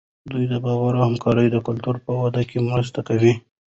[0.31, 3.33] دوی د باور او همکارۍ د کلتور په وده کې مرسته کوي.